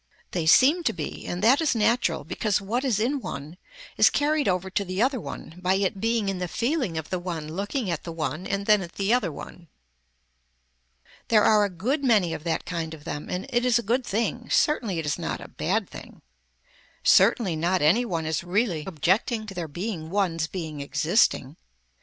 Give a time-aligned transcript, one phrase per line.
[0.31, 3.57] They seem to be, and that is natural because what is in one
[3.97, 7.19] is carried over to the other one by it being in the feeling of the
[7.19, 9.67] one looking at the one and then at the other one.
[11.27, 14.03] There are a good many of that kind of them and it is a good
[14.03, 16.23] thing, certainly it is not a bad thing.
[17.03, 21.57] Certainly not any one is really objecting to their being ones being existing.